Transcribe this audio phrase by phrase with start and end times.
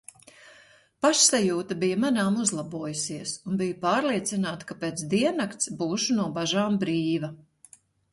[1.05, 7.31] Pašsajūta bija manāmi uzlabojusies un biju pārliecināta, ka pēc diennakts būšu no bažām brīva.